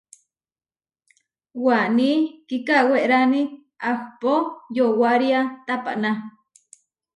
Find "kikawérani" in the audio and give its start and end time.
2.47-3.41